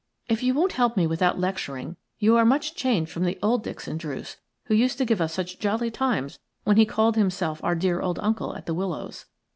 "If 0.27 0.41
you 0.41 0.55
won't 0.55 0.71
help 0.73 0.97
me 0.97 1.05
without 1.05 1.37
lecturing, 1.39 1.95
you 2.17 2.35
are 2.35 2.43
much 2.43 2.73
changed 2.73 3.11
from 3.11 3.23
the 3.23 3.37
old 3.43 3.63
Dixon 3.63 3.97
Druce 3.97 4.37
who 4.65 4.73
used 4.73 4.97
to 4.97 5.05
give 5.05 5.21
us 5.21 5.31
such 5.31 5.59
jolly 5.59 5.91
times 5.91 6.39
when 6.63 6.77
he 6.77 6.87
called, 6.87 7.15
himself 7.15 7.63
our 7.63 7.75
dear 7.75 8.01
old 8.01 8.17
uncle 8.23 8.55
at 8.55 8.65
The 8.65 8.73
Willows. 8.73 9.25